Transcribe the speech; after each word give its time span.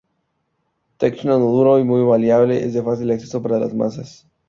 Techno 0.97 1.37
duro 1.39 1.77
y 1.77 1.83
muy 1.83 2.01
bailable, 2.03 2.59
de 2.67 2.81
fácil 2.81 3.11
acceso 3.11 3.39
para 3.39 3.59
las 3.59 3.75
masas. 3.75 4.27